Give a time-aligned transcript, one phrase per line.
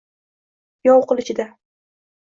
[0.89, 1.47] Yov qilichida